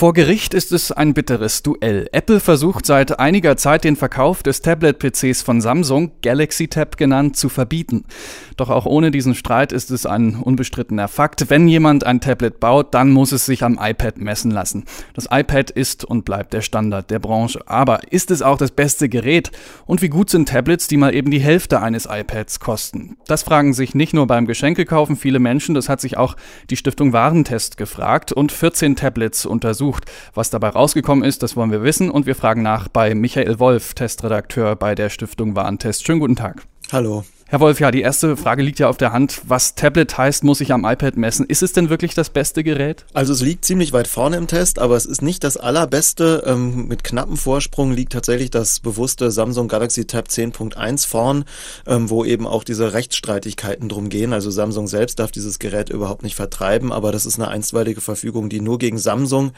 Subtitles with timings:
[0.00, 2.08] Vor Gericht ist es ein bitteres Duell.
[2.12, 7.50] Apple versucht seit einiger Zeit den Verkauf des Tablet-PCs von Samsung, Galaxy Tab genannt, zu
[7.50, 8.06] verbieten.
[8.56, 11.50] Doch auch ohne diesen Streit ist es ein unbestrittener Fakt.
[11.50, 14.84] Wenn jemand ein Tablet baut, dann muss es sich am iPad messen lassen.
[15.12, 17.60] Das iPad ist und bleibt der Standard der Branche.
[17.66, 19.50] Aber ist es auch das beste Gerät?
[19.84, 23.18] Und wie gut sind Tablets, die mal eben die Hälfte eines iPads kosten?
[23.26, 26.36] Das fragen sich nicht nur beim Geschenkekaufen viele Menschen, das hat sich auch
[26.70, 30.10] die Stiftung Warentest gefragt und 14 Tablets untersucht untersucht.
[30.34, 33.94] Was dabei rausgekommen ist, das wollen wir wissen und wir fragen nach bei Michael Wolf,
[33.94, 36.06] Testredakteur bei der Stiftung Warentest.
[36.06, 36.62] Schönen guten Tag.
[36.92, 37.24] Hallo.
[37.50, 39.42] Herr Wolf, ja, die erste Frage liegt ja auf der Hand.
[39.44, 41.44] Was Tablet heißt, muss ich am iPad messen.
[41.46, 43.04] Ist es denn wirklich das beste Gerät?
[43.12, 46.44] Also es liegt ziemlich weit vorne im Test, aber es ist nicht das allerbeste.
[46.46, 51.44] Ähm, mit knappem Vorsprung liegt tatsächlich das bewusste Samsung Galaxy Tab 10.1 vorn,
[51.88, 54.32] ähm, wo eben auch diese Rechtsstreitigkeiten drum gehen.
[54.32, 58.48] Also Samsung selbst darf dieses Gerät überhaupt nicht vertreiben, aber das ist eine einstweilige Verfügung,
[58.48, 59.50] die nur gegen Samsung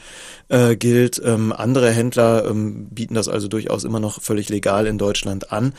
[0.49, 1.21] äh, gilt.
[1.23, 5.73] Ähm, andere Händler ähm, bieten das also durchaus immer noch völlig legal in Deutschland an.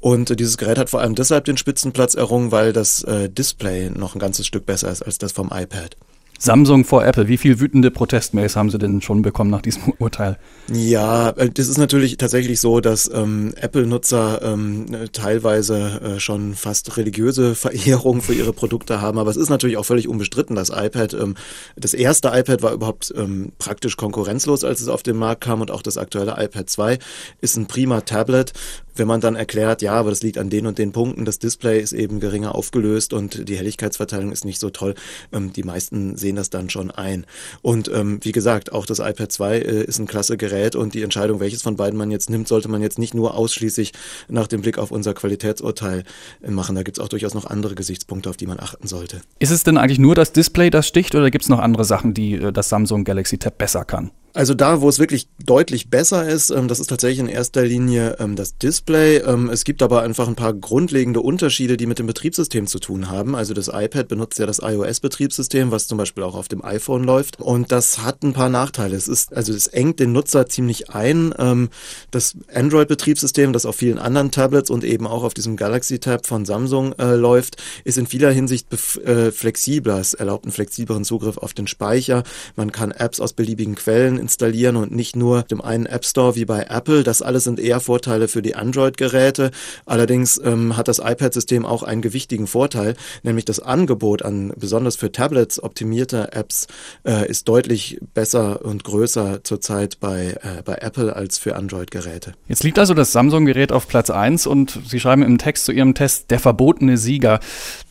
[0.00, 3.90] Und äh, dieses Gerät hat vor allem deshalb den Spitzenplatz errungen, weil das äh, Display
[3.90, 5.96] noch ein ganzes Stück besser ist als das vom iPad.
[6.38, 7.26] Samsung vor Apple.
[7.26, 10.38] Wie viel wütende Protestmails haben Sie denn schon bekommen nach diesem Urteil?
[10.72, 16.96] Ja, äh, das ist natürlich tatsächlich so, dass ähm, Apple-Nutzer ähm, teilweise äh, schon fast
[16.96, 19.18] religiöse Verehrung für ihre Produkte haben.
[19.18, 21.34] Aber es ist natürlich auch völlig unbestritten, das iPad, ähm,
[21.76, 25.72] das erste iPad war überhaupt ähm, praktisch konkurrenzlos, als es auf den Markt kam und
[25.72, 26.98] auch das aktuelle iPad 2
[27.40, 28.52] ist ein prima Tablet
[28.98, 31.80] wenn man dann erklärt, ja, aber das liegt an den und den Punkten, das Display
[31.80, 34.94] ist eben geringer aufgelöst und die Helligkeitsverteilung ist nicht so toll,
[35.32, 37.26] ähm, die meisten sehen das dann schon ein.
[37.62, 41.02] Und ähm, wie gesagt, auch das iPad 2 äh, ist ein klasse Gerät und die
[41.02, 43.92] Entscheidung, welches von beiden man jetzt nimmt, sollte man jetzt nicht nur ausschließlich
[44.28, 46.04] nach dem Blick auf unser Qualitätsurteil
[46.42, 46.74] äh, machen.
[46.74, 49.20] Da gibt es auch durchaus noch andere Gesichtspunkte, auf die man achten sollte.
[49.38, 52.14] Ist es denn eigentlich nur das Display, das sticht oder gibt es noch andere Sachen,
[52.14, 54.10] die äh, das Samsung Galaxy Tab besser kann?
[54.38, 58.18] Also da, wo es wirklich deutlich besser ist, ähm, das ist tatsächlich in erster Linie
[58.20, 59.16] ähm, das Display.
[59.16, 63.10] Ähm, es gibt aber einfach ein paar grundlegende Unterschiede, die mit dem Betriebssystem zu tun
[63.10, 63.34] haben.
[63.34, 67.40] Also das iPad benutzt ja das iOS-Betriebssystem, was zum Beispiel auch auf dem iPhone läuft.
[67.40, 68.94] Und das hat ein paar Nachteile.
[68.94, 71.68] Es ist, also es engt den Nutzer ziemlich ein.
[72.12, 76.92] Das Android-Betriebssystem, das auf vielen anderen Tablets und eben auch auf diesem Galaxy-Tab von Samsung
[77.00, 79.98] äh, läuft, ist in vieler Hinsicht äh, flexibler.
[79.98, 82.22] Es erlaubt einen flexibleren Zugriff auf den Speicher.
[82.54, 86.44] Man kann Apps aus beliebigen Quellen installieren und nicht nur dem einen App Store wie
[86.44, 87.02] bei Apple.
[87.02, 89.52] Das alles sind eher Vorteile für die Android-Geräte.
[89.86, 95.10] Allerdings ähm, hat das iPad-System auch einen gewichtigen Vorteil, nämlich das Angebot an besonders für
[95.10, 96.66] Tablets optimierter Apps
[97.06, 102.34] äh, ist deutlich besser und größer zurzeit bei, äh, bei Apple als für Android-Geräte.
[102.48, 105.94] Jetzt liegt also das Samsung-Gerät auf Platz 1 und Sie schreiben im Text zu Ihrem
[105.94, 107.40] Test der verbotene Sieger.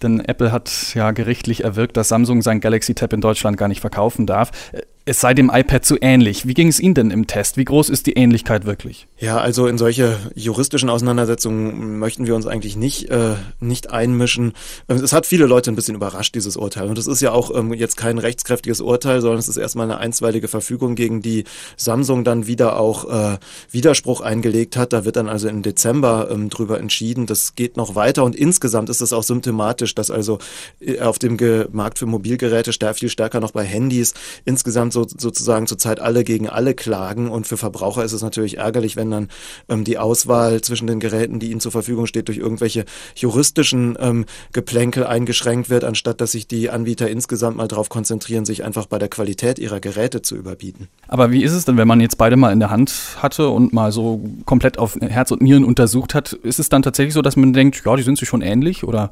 [0.03, 3.81] Denn Apple hat ja gerichtlich erwirkt, dass Samsung sein Galaxy Tab in Deutschland gar nicht
[3.81, 4.51] verkaufen darf
[5.07, 6.47] es sei dem iPad zu ähnlich.
[6.47, 7.55] Wie ging es Ihnen denn im Test?
[7.55, 9.07] Wie groß ist die Ähnlichkeit wirklich?
[9.17, 14.51] Ja, also in solche juristischen Auseinandersetzungen möchten wir uns eigentlich nicht, äh, nicht einmischen.
[14.89, 16.89] Ähm, es hat viele Leute ein bisschen überrascht, dieses Urteil.
[16.89, 19.97] Und es ist ja auch ähm, jetzt kein rechtskräftiges Urteil, sondern es ist erstmal eine
[19.97, 21.45] einstweilige Verfügung, gegen die
[21.77, 23.37] Samsung dann wieder auch äh,
[23.71, 24.91] Widerspruch eingelegt hat.
[24.91, 27.27] Da wird dann also im Dezember ähm, drüber entschieden.
[27.27, 30.39] Das geht noch weiter und insgesamt ist es auch symptomatisch, dass also
[30.81, 31.37] äh, auf dem
[31.71, 34.13] Markt für Mobilgeräte viel stärker noch bei Handys
[34.43, 38.95] insgesamt so, sozusagen zurzeit alle gegen alle klagen und für Verbraucher ist es natürlich ärgerlich,
[38.95, 39.27] wenn dann
[39.69, 42.85] ähm, die Auswahl zwischen den Geräten, die ihnen zur Verfügung steht, durch irgendwelche
[43.15, 48.63] juristischen ähm, Geplänkel eingeschränkt wird, anstatt dass sich die Anbieter insgesamt mal darauf konzentrieren, sich
[48.63, 50.87] einfach bei der Qualität ihrer Geräte zu überbieten.
[51.07, 53.73] Aber wie ist es denn, wenn man jetzt beide mal in der Hand hatte und
[53.73, 57.35] mal so komplett auf Herz und Nieren untersucht hat, ist es dann tatsächlich so, dass
[57.35, 59.11] man denkt, ja, die sind sich schon ähnlich oder?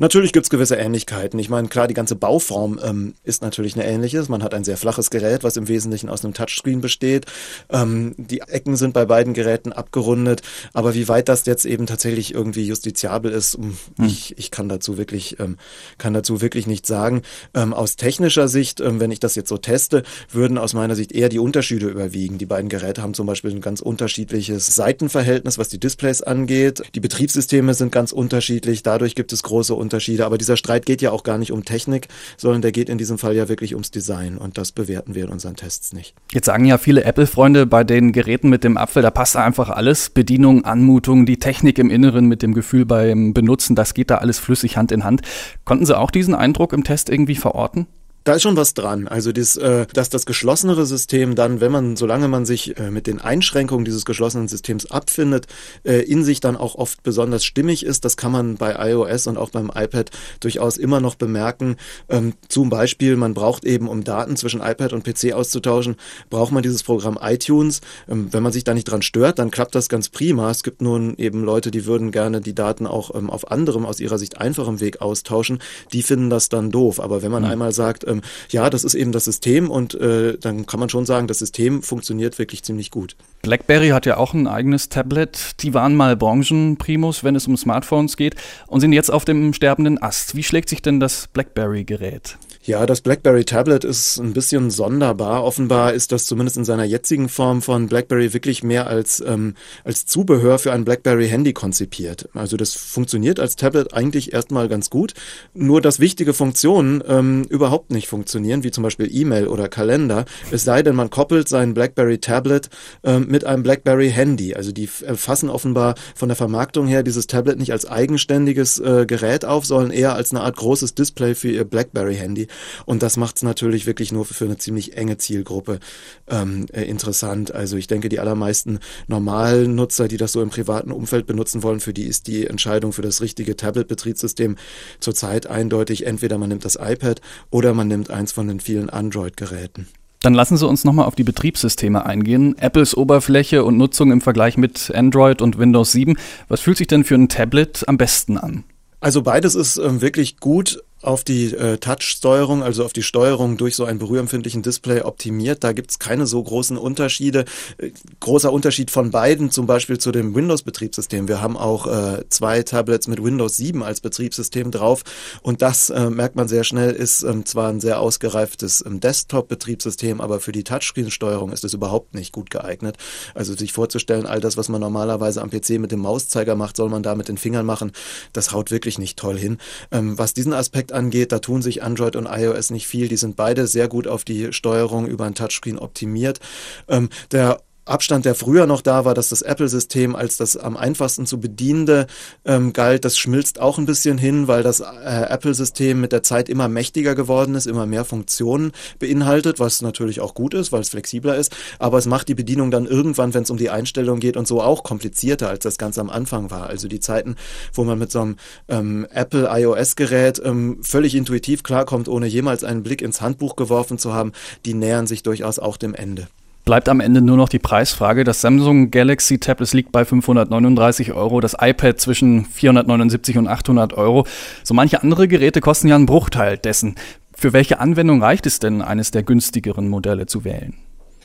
[0.00, 1.40] Natürlich gibt's gewisse Ähnlichkeiten.
[1.40, 4.24] Ich meine, klar, die ganze Bauform ähm, ist natürlich eine ähnliche.
[4.28, 7.26] Man hat ein sehr flaches Gerät, was im Wesentlichen aus einem Touchscreen besteht.
[7.68, 10.42] Ähm, die Ecken sind bei beiden Geräten abgerundet.
[10.72, 13.76] Aber wie weit das jetzt eben tatsächlich irgendwie justiziabel ist, hm.
[14.04, 15.56] ich, ich kann dazu wirklich, ähm,
[15.98, 17.22] kann dazu wirklich nicht sagen.
[17.52, 21.10] Ähm, aus technischer Sicht, ähm, wenn ich das jetzt so teste, würden aus meiner Sicht
[21.10, 22.38] eher die Unterschiede überwiegen.
[22.38, 26.82] Die beiden Geräte haben zum Beispiel ein ganz unterschiedliches Seitenverhältnis, was die Displays angeht.
[26.94, 28.84] Die Betriebssysteme sind ganz unterschiedlich.
[28.84, 30.26] Dadurch gibt es große Unterschiede Unterschiede.
[30.26, 33.16] Aber dieser Streit geht ja auch gar nicht um Technik, sondern der geht in diesem
[33.16, 34.36] Fall ja wirklich ums Design.
[34.36, 36.14] Und das bewerten wir in unseren Tests nicht.
[36.30, 40.10] Jetzt sagen ja viele Apple-Freunde bei den Geräten mit dem Apfel, da passt einfach alles.
[40.10, 44.38] Bedienung, Anmutung, die Technik im Inneren mit dem Gefühl beim Benutzen, das geht da alles
[44.38, 45.22] flüssig Hand in Hand.
[45.64, 47.86] Konnten Sie auch diesen Eindruck im Test irgendwie verorten?
[48.28, 49.08] Da ist schon was dran.
[49.08, 53.06] Also dies, äh, dass das geschlossenere System dann, wenn man, solange man sich äh, mit
[53.06, 55.46] den Einschränkungen dieses geschlossenen Systems abfindet,
[55.82, 59.38] äh, in sich dann auch oft besonders stimmig ist, das kann man bei iOS und
[59.38, 60.10] auch beim iPad
[60.40, 61.76] durchaus immer noch bemerken.
[62.10, 65.96] Ähm, zum Beispiel, man braucht eben, um Daten zwischen iPad und PC auszutauschen,
[66.28, 67.80] braucht man dieses Programm iTunes.
[68.10, 70.50] Ähm, wenn man sich da nicht dran stört, dann klappt das ganz prima.
[70.50, 74.00] Es gibt nun eben Leute, die würden gerne die Daten auch ähm, auf anderem, aus
[74.00, 75.60] ihrer Sicht einfachem Weg austauschen.
[75.94, 77.00] Die finden das dann doof.
[77.00, 77.48] Aber wenn man mhm.
[77.48, 78.17] einmal sagt, ähm,
[78.50, 81.82] ja, das ist eben das System und äh, dann kann man schon sagen, das System
[81.82, 83.16] funktioniert wirklich ziemlich gut.
[83.42, 85.62] BlackBerry hat ja auch ein eigenes Tablet.
[85.62, 88.34] Die waren mal Branchenprimus, wenn es um Smartphones geht
[88.66, 90.34] und sind jetzt auf dem sterbenden Ast.
[90.34, 92.36] Wie schlägt sich denn das BlackBerry-Gerät?
[92.68, 95.42] Ja, das BlackBerry Tablet ist ein bisschen sonderbar.
[95.42, 99.54] Offenbar ist das zumindest in seiner jetzigen Form von BlackBerry wirklich mehr als, ähm,
[99.84, 102.28] als Zubehör für ein BlackBerry Handy konzipiert.
[102.34, 105.14] Also das funktioniert als Tablet eigentlich erstmal ganz gut,
[105.54, 110.64] nur dass wichtige Funktionen ähm, überhaupt nicht funktionieren, wie zum Beispiel E-Mail oder Kalender, es
[110.64, 112.68] sei denn, man koppelt sein BlackBerry Tablet
[113.04, 114.54] ähm, mit einem BlackBerry Handy.
[114.54, 119.44] Also die fassen offenbar von der Vermarktung her dieses Tablet nicht als eigenständiges äh, Gerät
[119.44, 122.48] auf, sondern eher als eine Art großes Display für ihr BlackBerry Handy.
[122.86, 125.80] Und das macht es natürlich wirklich nur für eine ziemlich enge Zielgruppe
[126.28, 127.54] ähm, äh, interessant.
[127.54, 131.80] Also ich denke, die allermeisten normalen Nutzer, die das so im privaten Umfeld benutzen wollen,
[131.80, 134.56] für die ist die Entscheidung für das richtige Tablet-Betriebssystem
[135.00, 136.06] zurzeit eindeutig.
[136.06, 137.20] Entweder man nimmt das iPad
[137.50, 139.88] oder man nimmt eins von den vielen Android-Geräten.
[140.20, 142.58] Dann lassen Sie uns nochmal auf die Betriebssysteme eingehen.
[142.58, 146.16] Apples Oberfläche und Nutzung im Vergleich mit Android und Windows 7.
[146.48, 148.64] Was fühlt sich denn für ein Tablet am besten an?
[149.00, 153.76] Also beides ist ähm, wirklich gut auf die äh, Touch-Steuerung, also auf die Steuerung durch
[153.76, 155.62] so einen berührempfindlichen Display optimiert.
[155.62, 157.44] Da gibt's keine so großen Unterschiede.
[157.78, 157.90] Äh,
[158.20, 161.28] großer Unterschied von beiden, zum Beispiel zu dem Windows-Betriebssystem.
[161.28, 165.04] Wir haben auch äh, zwei Tablets mit Windows 7 als Betriebssystem drauf
[165.42, 170.20] und das äh, merkt man sehr schnell, ist ähm, zwar ein sehr ausgereiftes ähm, Desktop-Betriebssystem,
[170.20, 172.96] aber für die Touchscreen-Steuerung ist es überhaupt nicht gut geeignet.
[173.34, 176.88] Also sich vorzustellen, all das, was man normalerweise am PC mit dem Mauszeiger macht, soll
[176.88, 177.92] man da mit den Fingern machen,
[178.32, 179.58] das haut wirklich nicht toll hin.
[179.92, 183.08] Ähm, was diesen Aspekt Aspekt angeht, da tun sich Android und iOS nicht viel.
[183.08, 186.40] Die sind beide sehr gut auf die Steuerung über ein Touchscreen optimiert.
[186.88, 191.26] Ähm, der Abstand, der früher noch da war, dass das Apple-System als das am einfachsten
[191.26, 192.06] zu bedienende
[192.44, 194.84] ähm, galt, das schmilzt auch ein bisschen hin, weil das äh,
[195.28, 200.34] Apple-System mit der Zeit immer mächtiger geworden ist, immer mehr Funktionen beinhaltet, was natürlich auch
[200.34, 201.54] gut ist, weil es flexibler ist.
[201.78, 204.62] Aber es macht die Bedienung dann irgendwann, wenn es um die Einstellung geht und so
[204.62, 206.66] auch komplizierter, als das ganz am Anfang war.
[206.68, 207.36] Also die Zeiten,
[207.72, 208.36] wo man mit so einem
[208.68, 214.12] ähm, Apple iOS-Gerät ähm, völlig intuitiv klarkommt, ohne jemals einen Blick ins Handbuch geworfen zu
[214.12, 214.32] haben,
[214.64, 216.28] die nähern sich durchaus auch dem Ende
[216.68, 218.24] bleibt am Ende nur noch die Preisfrage.
[218.24, 223.94] Das Samsung Galaxy Tab, das liegt bei 539 Euro, das iPad zwischen 479 und 800
[223.94, 224.26] Euro.
[224.64, 226.96] So manche andere Geräte kosten ja einen Bruchteil dessen.
[227.34, 230.74] Für welche Anwendung reicht es denn, eines der günstigeren Modelle zu wählen?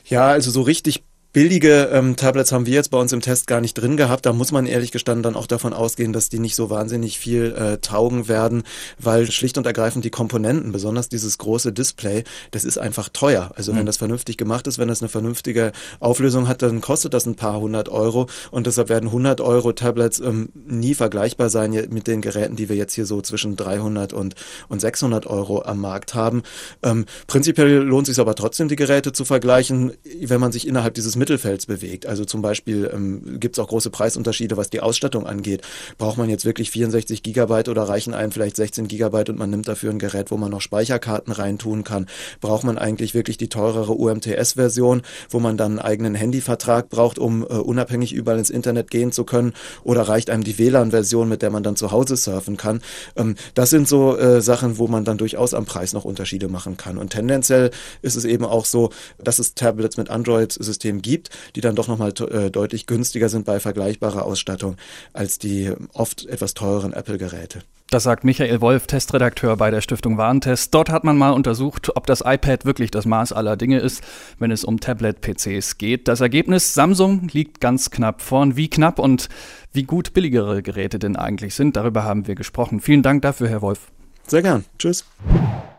[0.06, 3.60] Ja, also so richtig Billige ähm, Tablets haben wir jetzt bei uns im Test gar
[3.60, 4.24] nicht drin gehabt.
[4.24, 7.52] Da muss man ehrlich gestanden dann auch davon ausgehen, dass die nicht so wahnsinnig viel
[7.58, 8.62] äh, taugen werden,
[9.00, 12.22] weil schlicht und ergreifend die Komponenten, besonders dieses große Display,
[12.52, 13.50] das ist einfach teuer.
[13.56, 13.78] Also mhm.
[13.78, 17.34] wenn das vernünftig gemacht ist, wenn das eine vernünftige Auflösung hat, dann kostet das ein
[17.34, 22.20] paar hundert Euro und deshalb werden 100 Euro Tablets ähm, nie vergleichbar sein mit den
[22.20, 24.36] Geräten, die wir jetzt hier so zwischen 300 und,
[24.68, 26.44] und 600 Euro am Markt haben.
[26.84, 30.94] Ähm, prinzipiell lohnt es sich aber trotzdem, die Geräte zu vergleichen, wenn man sich innerhalb
[30.94, 32.04] dieses Mittelfelds bewegt.
[32.04, 35.62] Also zum Beispiel ähm, gibt es auch große Preisunterschiede, was die Ausstattung angeht.
[35.96, 39.66] Braucht man jetzt wirklich 64 Gigabyte oder reichen einem vielleicht 16 Gigabyte und man nimmt
[39.66, 42.08] dafür ein Gerät, wo man noch Speicherkarten reintun kann?
[42.42, 45.00] Braucht man eigentlich wirklich die teurere UMTS-Version,
[45.30, 49.24] wo man dann einen eigenen Handyvertrag braucht, um äh, unabhängig überall ins Internet gehen zu
[49.24, 49.54] können?
[49.82, 52.82] Oder reicht einem die WLAN-Version, mit der man dann zu Hause surfen kann?
[53.16, 56.76] Ähm, das sind so äh, Sachen, wo man dann durchaus am Preis noch Unterschiede machen
[56.76, 56.98] kann.
[56.98, 57.70] Und tendenziell
[58.02, 61.86] ist es eben auch so, dass es Tablets mit Android-Systemen gibt, gibt, die dann doch
[61.86, 64.76] nochmal äh, deutlich günstiger sind bei vergleichbarer Ausstattung
[65.12, 67.62] als die oft etwas teureren Apple-Geräte.
[67.90, 70.74] Das sagt Michael Wolf, Testredakteur bei der Stiftung Warentest.
[70.74, 74.02] Dort hat man mal untersucht, ob das iPad wirklich das Maß aller Dinge ist,
[74.40, 76.08] wenn es um Tablet-PCs geht.
[76.08, 78.56] Das Ergebnis, Samsung liegt ganz knapp vorn.
[78.56, 79.28] Wie knapp und
[79.72, 82.80] wie gut billigere Geräte denn eigentlich sind, darüber haben wir gesprochen.
[82.80, 83.92] Vielen Dank dafür, Herr Wolf.
[84.26, 84.64] Sehr gern.
[84.78, 85.04] Tschüss.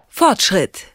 [0.08, 0.95] Fortschritt.